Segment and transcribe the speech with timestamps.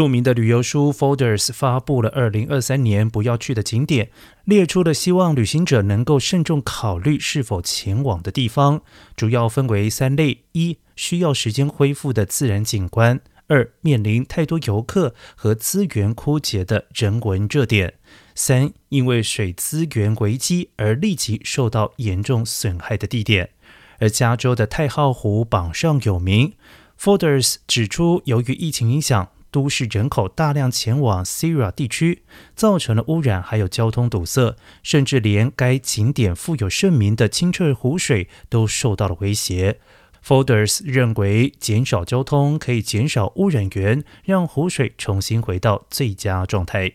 [0.00, 4.10] 著名的旅游书 Folders 发布了二零二三年不要去的景点，
[4.46, 8.80] 列出了希望旅行者能够慎重考虑是否前往的地方，
[9.14, 13.18] 主要分为三类：一、需要时间恢复的自然景观；
[13.48, 17.90] 二、面临太多游客和资源枯竭的人文热点；
[18.34, 23.50] 三、因为水资源危机而立即受到严重损害的地点。
[23.98, 26.54] 而加州的太浩湖榜上有名。
[26.98, 29.28] Folders 指出，由于疫情影响。
[29.50, 32.22] 都市人口大量前往 Sira 地区，
[32.54, 39.78] 造成了污染，还有交通堵塞，甚至连该景点富有盛名的清澈湖水都受到了威胁。
[40.24, 46.92] Folders 认为，减少交通可以减少污染源，让湖水重新回到最佳状态。